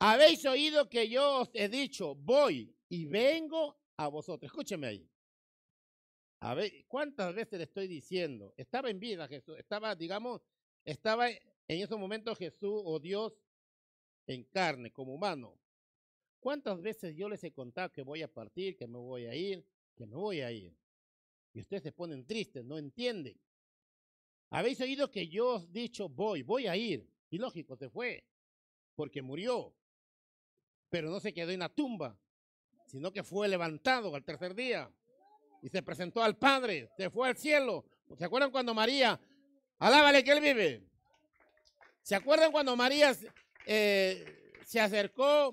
[0.00, 4.50] Habéis oído que yo os he dicho, voy y vengo a vosotros.
[4.50, 5.10] Escúcheme ahí.
[6.40, 6.56] A
[6.86, 8.54] ¿cuántas veces le estoy diciendo?
[8.56, 10.40] Estaba en vida Jesús, estaba, digamos,
[10.84, 13.34] estaba en esos momentos Jesús o Dios
[14.28, 15.58] en carne, como humano.
[16.38, 19.66] ¿Cuántas veces yo les he contado que voy a partir, que me voy a ir,
[19.96, 20.72] que me voy a ir.
[21.52, 23.36] Y ustedes se ponen tristes, no entienden.
[24.50, 27.10] Habéis oído que yo os he dicho, voy, voy a ir.
[27.30, 28.24] Y lógico, se fue,
[28.94, 29.74] porque murió.
[30.90, 32.18] Pero no se quedó en la tumba,
[32.86, 34.90] sino que fue levantado al tercer día.
[35.62, 37.84] Y se presentó al Padre, se fue al cielo.
[38.16, 39.20] ¿Se acuerdan cuando María,
[39.78, 40.82] alábale que Él vive?
[42.02, 43.14] ¿Se acuerdan cuando María
[43.66, 45.52] eh, se acercó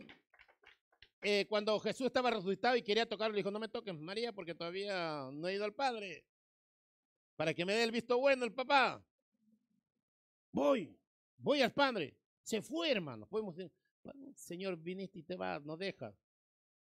[1.28, 4.54] eh, cuando Jesús estaba resucitado y quería tocarlo, le dijo, no me toques, María, porque
[4.54, 6.24] todavía no he ido al Padre.
[7.36, 9.04] Para que me dé el visto bueno el papá.
[10.52, 10.96] Voy,
[11.38, 12.16] voy al Padre.
[12.44, 13.26] Se fue, hermano.
[13.26, 13.58] Podemos
[14.36, 16.16] Señor, viniste y te vas, no dejas.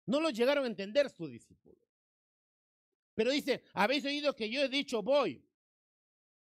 [0.07, 1.83] No lo llegaron a entender sus discípulos.
[3.15, 5.43] Pero dice, habéis oído que yo he dicho, voy.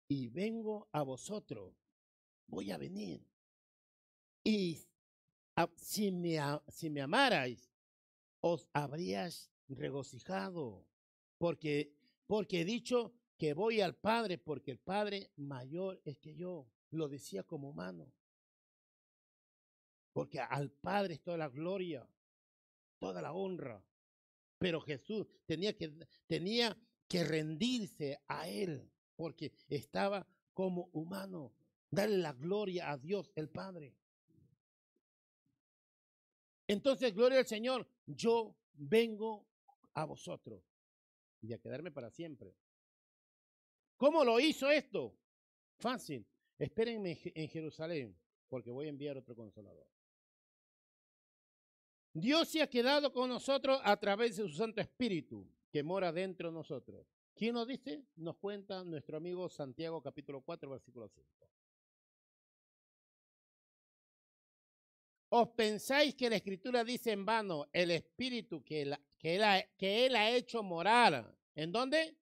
[0.08, 1.73] Y vengo a vosotros.
[2.47, 3.25] Voy a venir.
[4.43, 4.80] Y
[5.75, 7.71] si me, si me amarais,
[8.41, 10.86] os habrías regocijado,
[11.38, 11.93] porque,
[12.28, 16.67] porque he dicho que voy al Padre, porque el Padre mayor es que yo.
[16.91, 18.12] Lo decía como humano.
[20.15, 22.10] Porque al Padre es toda la gloria,
[22.99, 23.86] toda la honra.
[24.58, 25.93] Pero Jesús tenía que,
[26.25, 31.54] tenía que rendirse a Él, porque estaba como humano.
[31.91, 33.93] Darle la gloria a Dios, el Padre.
[36.65, 39.45] Entonces, gloria al Señor, yo vengo
[39.95, 40.63] a vosotros
[41.41, 42.56] y a quedarme para siempre.
[43.97, 45.13] ¿Cómo lo hizo esto?
[45.78, 46.25] Fácil.
[46.58, 49.95] Espérenme en Jerusalén, porque voy a enviar otro consolador.
[52.17, 56.47] Dios se ha quedado con nosotros a través de su Santo Espíritu, que mora dentro
[56.47, 57.06] de nosotros.
[57.36, 58.06] ¿Quién nos dice?
[58.15, 61.28] Nos cuenta nuestro amigo Santiago capítulo 4, versículo 5.
[65.28, 68.93] ¿Os pensáis que la escritura dice en vano el espíritu que, él,
[69.43, 71.36] ha, que él ha hecho morar?
[71.54, 72.15] ¿En dónde?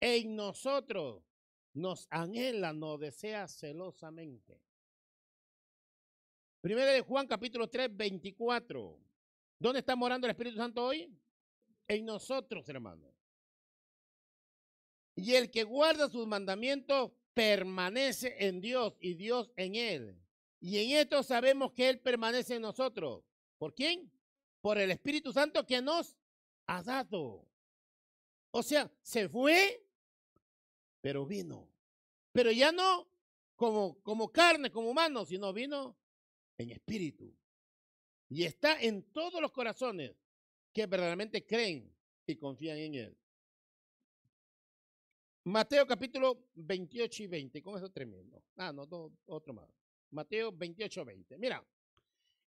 [0.00, 1.22] En nosotros.
[1.72, 4.60] Nos anhela, nos desea celosamente.
[6.60, 9.13] Primero de Juan capítulo 3, 24.
[9.58, 11.10] ¿Dónde está morando el Espíritu Santo hoy?
[11.88, 13.12] en nosotros, hermano.
[15.16, 20.20] Y el que guarda sus mandamientos permanece en Dios y Dios en él.
[20.60, 23.22] Y en esto sabemos que Él permanece en nosotros.
[23.58, 24.10] ¿Por quién?
[24.60, 26.16] Por el Espíritu Santo que nos
[26.66, 27.46] ha dado.
[28.50, 29.86] O sea, se fue,
[31.00, 31.68] pero vino.
[32.32, 33.06] Pero ya no
[33.56, 35.96] como, como carne, como humano, sino vino
[36.56, 37.36] en espíritu.
[38.28, 40.16] Y está en todos los corazones
[40.72, 41.94] que verdaderamente creen
[42.26, 43.16] y confían en Él.
[45.44, 48.42] Mateo capítulo 28 y 20, con eso tremendo.
[48.56, 48.88] Ah, no,
[49.26, 49.68] otro más.
[50.10, 51.38] Mateo 28, 20.
[51.38, 51.62] Mira,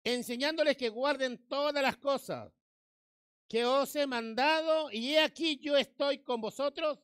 [0.03, 2.53] enseñándoles que guarden todas las cosas
[3.47, 6.99] que os he mandado y he aquí yo estoy con vosotros.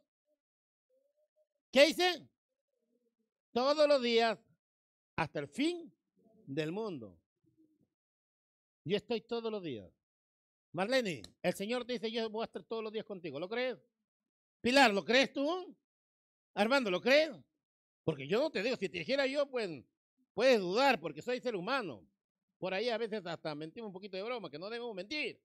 [1.71, 2.27] ¿Qué dice?
[3.51, 4.37] Todos los días
[5.15, 5.91] hasta el fin
[6.45, 7.20] del mundo.
[8.83, 9.89] Yo estoy todos los días.
[10.73, 13.39] Marlene, el Señor te dice, yo voy a estar todos los días contigo.
[13.39, 13.77] ¿Lo crees?
[14.61, 15.75] Pilar, ¿lo crees tú?
[16.53, 17.31] Armando, ¿lo crees?
[18.03, 19.69] Porque yo no te digo, si te dijera yo, pues
[20.33, 22.05] puedes dudar porque soy ser humano.
[22.57, 25.39] Por ahí a veces hasta mentimos un poquito de broma, que no debemos mentir.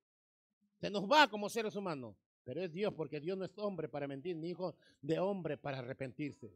[0.81, 2.14] Se nos va como seres humanos.
[2.44, 5.79] Pero es Dios, porque Dios no es hombre para mentir, ni hijo de hombre para
[5.79, 6.53] arrepentirse.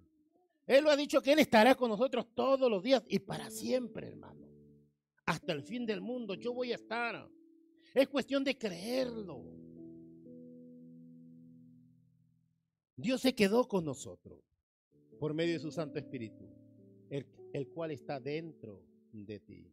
[0.65, 4.07] Él lo ha dicho que Él estará con nosotros todos los días y para siempre,
[4.07, 4.47] hermano.
[5.31, 7.31] Hasta el fin del mundo yo voy a estar.
[7.95, 9.45] Es cuestión de creerlo.
[12.97, 14.43] Dios se quedó con nosotros
[15.21, 16.49] por medio de su Santo Espíritu,
[17.11, 19.73] el, el cual está dentro de ti.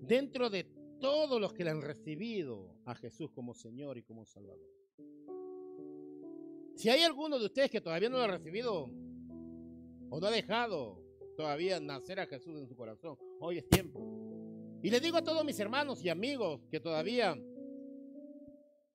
[0.00, 0.64] Dentro de
[0.98, 4.66] todos los que le han recibido a Jesús como Señor y como Salvador.
[6.74, 8.90] Si hay alguno de ustedes que todavía no lo ha recibido,
[10.08, 11.04] o no ha dejado
[11.36, 14.25] todavía nacer a Jesús en su corazón, hoy es tiempo.
[14.86, 17.36] Y le digo a todos mis hermanos y amigos que todavía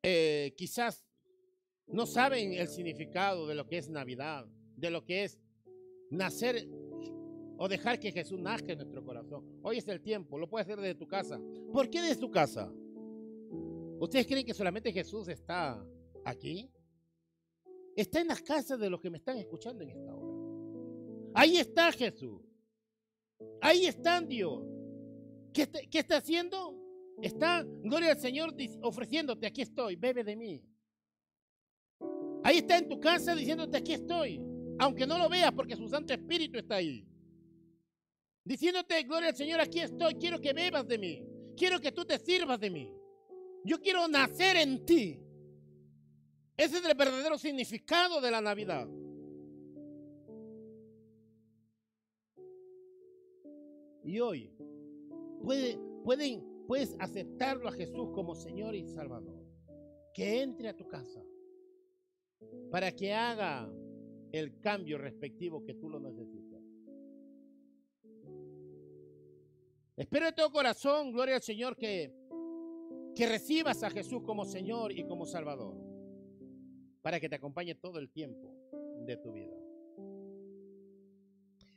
[0.01, 1.06] eh, quizás
[1.86, 5.38] no saben el significado de lo que es Navidad, de lo que es
[6.10, 6.65] nacer
[7.58, 9.60] o dejar que Jesús nazca en nuestro corazón.
[9.63, 11.38] Hoy es el tiempo, lo puedes hacer desde tu casa.
[11.73, 12.71] ¿Por qué desde tu casa?
[13.99, 15.86] ¿Ustedes creen que solamente Jesús está
[16.23, 16.71] aquí?
[17.97, 21.32] Está en las casas de los que me están escuchando en esta hora.
[21.34, 22.41] Ahí está Jesús.
[23.60, 24.70] Ahí está Dios.
[25.53, 26.77] ¿Qué está, haciendo?
[27.21, 30.63] Está, gloria al Señor, ofreciéndote, aquí estoy, bebe de mí.
[32.43, 34.41] Ahí está en tu casa diciéndote, aquí estoy.
[34.79, 37.05] Aunque no lo veas porque su Santo Espíritu está ahí.
[38.43, 41.23] Diciéndote, gloria al Señor, aquí estoy, quiero que bebas de mí.
[41.55, 42.91] Quiero que tú te sirvas de mí.
[43.63, 45.19] Yo quiero nacer en ti.
[46.57, 48.87] Ese es el verdadero significado de la Navidad.
[54.03, 54.51] Y hoy
[55.43, 59.45] puede, pueden, puedes aceptarlo a Jesús como Señor y Salvador.
[60.13, 61.23] Que entre a tu casa
[62.69, 63.69] para que haga
[64.32, 66.62] el cambio respectivo que tú lo necesitas.
[69.97, 72.13] Espero de todo corazón, gloria al Señor, que,
[73.15, 75.75] que recibas a Jesús como Señor y como Salvador,
[77.01, 78.56] para que te acompañe todo el tiempo
[79.06, 79.61] de tu vida.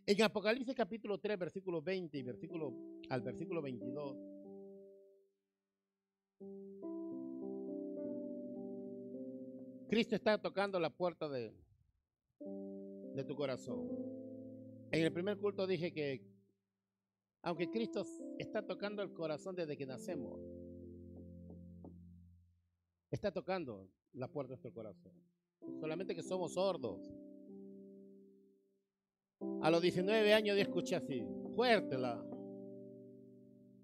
[0.06, 2.74] En Apocalipsis capítulo 3, versículo 20 y versículo,
[3.08, 4.18] al versículo 22.
[9.88, 11.54] Cristo está tocando la puerta de,
[13.14, 13.88] de tu corazón.
[14.90, 16.22] En el primer culto dije que
[17.40, 18.04] aunque Cristo
[18.38, 20.38] está tocando el corazón desde que nacemos,
[23.10, 25.14] está tocando la puerta de nuestro corazón.
[25.80, 27.10] Solamente que somos sordos
[29.62, 32.24] a los 19 años yo escuché así, fuerte la,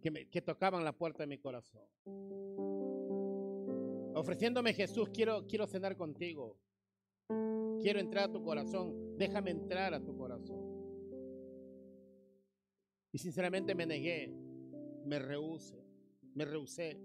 [0.00, 1.82] que, que tocaban la puerta de mi corazón.
[4.14, 6.58] Ofreciéndome Jesús, quiero, quiero cenar contigo.
[7.80, 9.16] Quiero entrar a tu corazón.
[9.16, 10.60] Déjame entrar a tu corazón.
[13.12, 14.32] Y sinceramente me negué,
[15.04, 15.82] me rehusé,
[16.34, 17.00] me rehusé.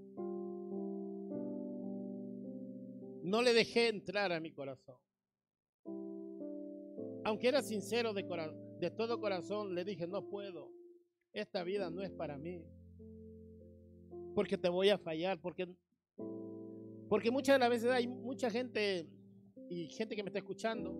[3.24, 4.98] No le dejé entrar a mi corazón.
[7.26, 10.72] Aunque era sincero de, todo corazón, le dije, no puedo.
[11.34, 12.64] Esta vida no es para mí.
[14.36, 15.42] Porque te voy a fallar.
[15.42, 15.68] Porque,
[17.10, 19.10] porque muchas de las veces hay mucha gente
[19.72, 20.96] y gente que me está escuchando,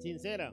[0.00, 0.52] sincera.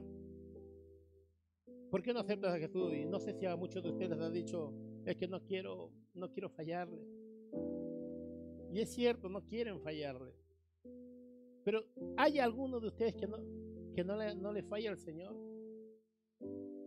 [1.90, 2.94] ¿Por qué no aceptas a Jesús?
[2.94, 4.72] Y no sé si a muchos de ustedes les ha dicho,
[5.04, 7.02] es que no quiero, no quiero fallarle.
[8.72, 10.32] Y es cierto, no quieren fallarle.
[11.64, 11.84] Pero
[12.16, 13.38] hay algunos de ustedes que no,
[13.96, 15.34] que no le, no le falla al Señor.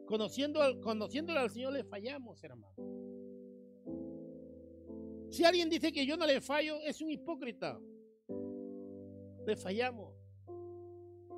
[0.06, 2.76] Conociendo, conociéndole al Señor le fallamos, hermano.
[5.32, 7.80] Si alguien dice que yo no le fallo, es un hipócrita.
[9.48, 10.14] le fallamos.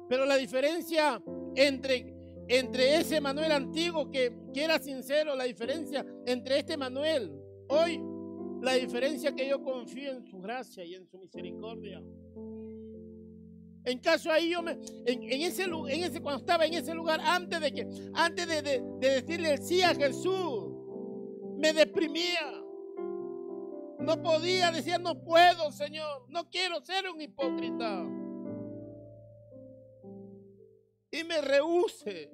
[0.09, 1.23] Pero la diferencia
[1.55, 2.13] entre,
[2.49, 7.31] entre ese Manuel antiguo que, que era sincero, la diferencia entre este Manuel
[7.69, 7.97] hoy,
[8.61, 12.03] la diferencia que yo confío en su gracia y en su misericordia.
[13.83, 17.19] En caso ahí yo me, en, ese lugar, en ese, cuando estaba en ese lugar,
[17.23, 20.71] antes de que, antes de, de, de decirle sí a Jesús,
[21.57, 22.61] me deprimía.
[23.99, 28.03] No podía, decía, no puedo, Señor, no quiero ser un hipócrita.
[31.11, 32.31] Y me rehuse.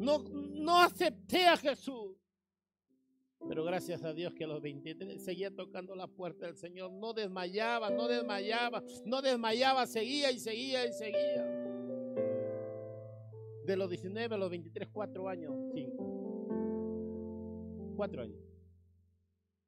[0.00, 2.16] No, no acepté a Jesús.
[3.48, 6.92] Pero gracias a Dios que a los 23 seguía tocando la puerta del Señor.
[6.92, 11.44] No desmayaba, no desmayaba, no desmayaba, seguía y seguía y seguía.
[13.66, 16.04] De los 19 a los 23, cuatro años, cinco.
[17.96, 18.40] Cuatro años.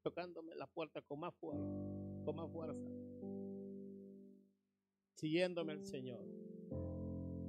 [0.02, 1.64] Tocándome la puerta con más fuerza,
[2.24, 2.90] con más fuerza.
[5.14, 6.24] Siguiéndome el Señor.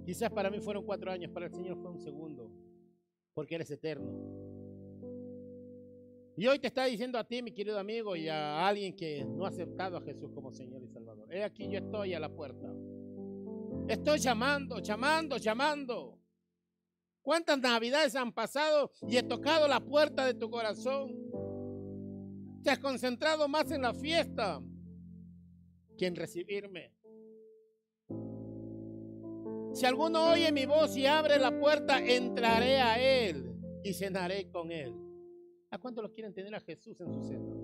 [0.05, 2.49] Quizás para mí fueron cuatro años, para el Señor fue un segundo,
[3.33, 4.46] porque eres eterno.
[6.37, 9.43] Y hoy te está diciendo a ti, mi querido amigo, y a alguien que no
[9.45, 11.33] ha aceptado a Jesús como Señor y Salvador.
[11.33, 12.71] He aquí yo estoy a la puerta.
[13.87, 16.19] Estoy llamando, llamando, llamando.
[17.23, 21.11] ¿Cuántas navidades han pasado y he tocado la puerta de tu corazón?
[22.63, 24.61] Te has concentrado más en la fiesta
[25.97, 26.93] que en recibirme.
[29.73, 34.71] Si alguno oye mi voz y abre la puerta, entraré a él y cenaré con
[34.71, 35.06] él.
[35.69, 37.57] ¿A cuántos los quieren tener a Jesús en su centro?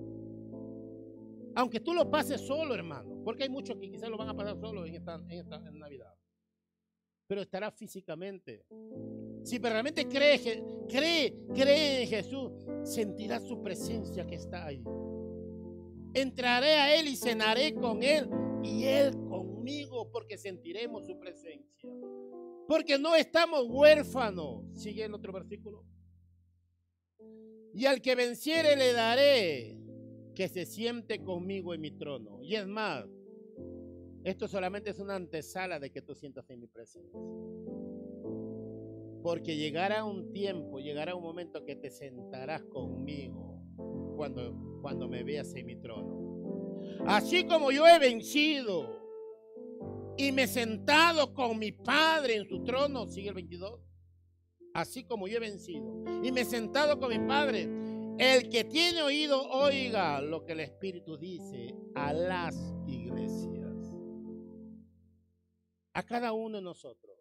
[1.56, 4.58] Aunque tú lo pases solo, hermano, porque hay muchos que quizás lo van a pasar
[4.58, 6.12] solo en esta, en esta Navidad.
[7.26, 8.66] Pero estará físicamente.
[9.44, 10.40] Si realmente cree,
[10.88, 12.52] cree, cree en Jesús,
[12.82, 14.82] sentirá su presencia que está ahí.
[16.12, 18.28] Entraré a Él y cenaré con Él
[18.62, 21.90] y Él conmigo, porque sentiremos su presencia.
[22.66, 24.64] Porque no estamos huérfanos.
[24.72, 25.84] Sigue el otro versículo.
[27.74, 29.76] Y al que venciere le daré
[30.34, 32.40] que se siente conmigo en mi trono.
[32.42, 33.04] Y es más,
[34.22, 37.18] esto solamente es una antesala de que tú sientas en mi presencia.
[39.22, 43.60] Porque llegará un tiempo, llegará un momento que te sentarás conmigo
[44.16, 46.80] cuando, cuando me veas en mi trono.
[47.06, 49.02] Así como yo he vencido
[50.16, 53.80] y me he sentado con mi Padre en su trono, sigue el 22
[54.74, 56.04] así como yo he vencido.
[56.22, 57.68] Y me he sentado con mi Padre.
[58.18, 62.54] El que tiene oído, oiga lo que el Espíritu dice a las
[62.86, 63.96] iglesias.
[65.94, 67.16] A cada uno de nosotros.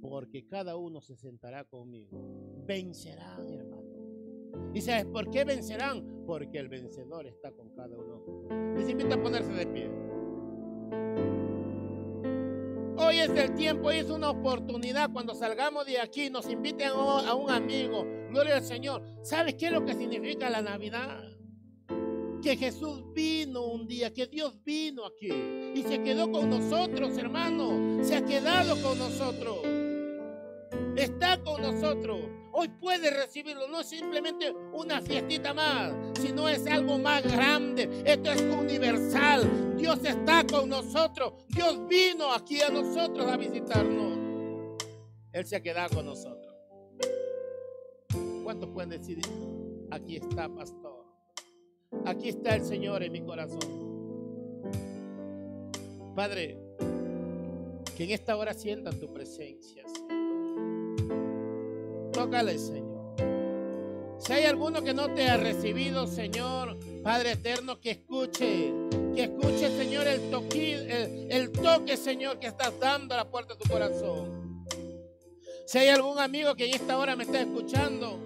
[0.00, 2.18] Porque cada uno se sentará conmigo.
[2.66, 3.88] Vencerán, hermano.
[4.74, 6.24] ¿Y sabes por qué vencerán?
[6.26, 8.74] Porque el vencedor está con cada uno.
[8.76, 10.07] Les invito a ponerse de pie.
[13.18, 17.50] Es el tiempo, hoy es una oportunidad cuando salgamos de aquí, nos inviten a un
[17.50, 18.06] amigo.
[18.30, 19.02] Gloria al Señor.
[19.22, 21.24] ¿Sabes qué es lo que significa la Navidad?
[22.40, 25.32] Que Jesús vino un día, que Dios vino aquí
[25.74, 28.04] y se quedó con nosotros, hermano.
[28.04, 29.58] Se ha quedado con nosotros.
[30.94, 32.20] Está con nosotros.
[32.60, 33.68] Hoy puede recibirlo.
[33.68, 38.02] No es simplemente una fiestita más, sino es algo más grande.
[38.04, 39.76] Esto es universal.
[39.76, 41.34] Dios está con nosotros.
[41.46, 44.18] Dios vino aquí a nosotros a visitarnos.
[45.30, 46.52] Él se ha quedado con nosotros.
[48.42, 49.20] ¿Cuántos pueden decir?
[49.92, 51.06] Aquí está, pastor.
[52.06, 53.60] Aquí está el Señor en mi corazón.
[56.16, 56.58] Padre,
[57.96, 59.84] que en esta hora sientan tu presencia.
[62.18, 63.14] Tócale, Señor.
[64.18, 68.72] Si hay alguno que no te ha recibido, Señor, Padre eterno, que escuche,
[69.14, 74.64] que escuche, Señor, el, toque, Señor, que estás dando a la puerta de tu corazón.
[75.64, 78.18] Si hay algún amigo que en esta hora me está escuchando,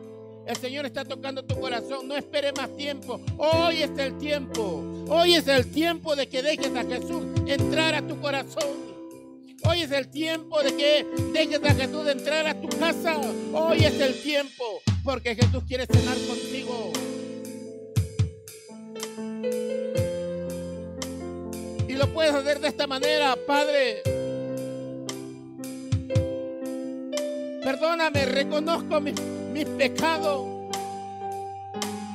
[0.47, 2.09] el Señor está tocando tu corazón.
[2.09, 3.21] No espere más tiempo.
[3.37, 5.05] Hoy es el tiempo.
[5.11, 8.92] Hoy es el tiempo de que dejes a Jesús entrar a tu corazón.
[9.65, 13.17] Hoy es el tiempo de que dejes a Jesús entrar a tu casa.
[13.53, 16.93] Hoy es el tiempo porque Jesús quiere cenar contigo.
[21.89, 24.03] Y lo puedes hacer de esta manera, Padre.
[27.63, 29.21] Perdóname, reconozco mis,
[29.53, 30.47] mis pecados.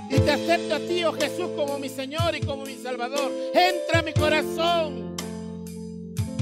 [0.10, 3.32] Y te acepto a ti, oh Jesús, como mi Señor y como mi Salvador.
[3.54, 5.07] Entra a mi corazón.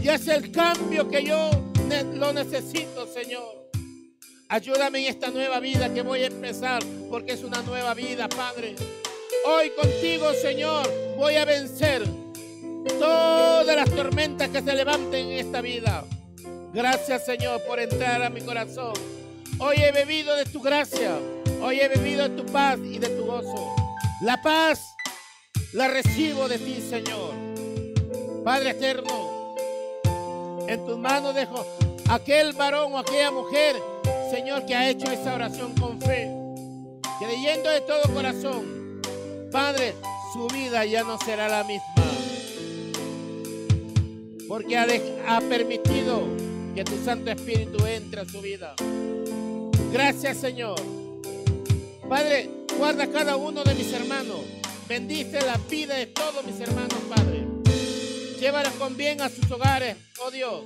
[0.06, 1.50] Y es el cambio que yo
[2.14, 3.72] lo necesito, Señor.
[4.50, 8.76] Ayúdame en esta nueva vida que voy a empezar, porque es una nueva vida, Padre.
[9.48, 10.88] Hoy contigo, Señor,
[11.18, 12.04] voy a vencer
[13.00, 16.06] todas las tormentas que se levanten en esta vida.
[16.72, 18.94] Gracias Señor por entrar a mi corazón.
[19.58, 21.18] Hoy he bebido de tu gracia.
[21.64, 23.76] Hoy he bebido de tu paz y de tu gozo.
[24.22, 24.86] La paz
[25.74, 27.34] la recibo de ti, Señor.
[28.44, 29.25] Padre eterno,
[30.68, 31.66] en tus manos dejo
[32.10, 33.76] aquel varón o aquella mujer,
[34.32, 36.32] Señor, que ha hecho esa oración con fe,
[37.20, 39.02] creyendo de todo corazón.
[39.52, 39.94] Padre,
[40.34, 41.86] su vida ya no será la misma.
[44.48, 44.86] Porque ha,
[45.28, 46.24] ha permitido
[46.76, 48.76] que tu Santo Espíritu entre a su vida.
[49.92, 50.80] Gracias, Señor.
[52.08, 54.42] Padre, guarda cada uno de mis hermanos.
[54.88, 57.55] Bendice la vida de todos mis hermanos, Padre.
[58.46, 60.62] Llévalos con bien a sus hogares, oh Dios.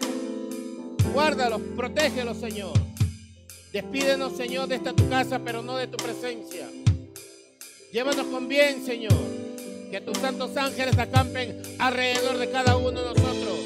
[1.13, 2.73] Guárdalos, protégelos, Señor.
[3.71, 6.67] Despídenos, Señor, de esta tu casa, pero no de tu presencia.
[7.93, 9.15] Llévanos con bien, Señor.
[9.89, 13.59] Que tus santos ángeles acampen alrededor de cada uno de nosotros.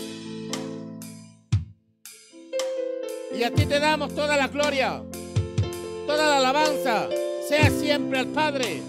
[3.36, 5.02] Y a ti te damos toda la gloria,
[6.06, 7.10] toda la alabanza.
[7.50, 8.80] Sea siempre al Padre,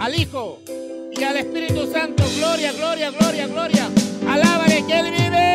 [0.00, 0.58] al Hijo
[1.16, 2.24] y al Espíritu Santo.
[2.36, 3.90] Gloria, gloria, gloria, gloria.
[4.28, 5.46] Alábale que Él vive.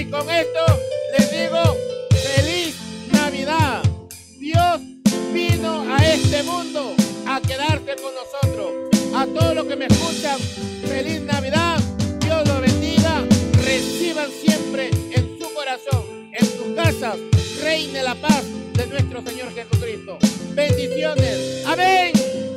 [0.00, 0.64] Y con esto
[1.16, 1.76] les digo,
[2.10, 2.74] feliz
[3.12, 3.82] Navidad.
[4.38, 4.80] Dios
[5.32, 6.94] vino a este mundo
[7.26, 8.72] a quedarse con nosotros.
[9.14, 10.38] A todos los que me escuchan,
[10.86, 11.78] feliz Navidad.
[12.20, 13.22] Dios los bendiga.
[13.64, 17.18] Reciban siempre en su corazón, en sus casas,
[17.62, 20.18] reine la paz de nuestro Señor Jesucristo.
[20.54, 21.64] Bendiciones.
[21.66, 22.49] Amén.